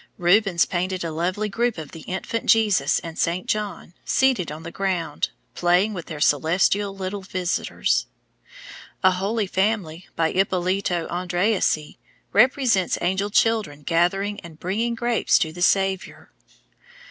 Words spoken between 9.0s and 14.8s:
A Holy Family, by Ippolito Andreasi, represents angel children gathering and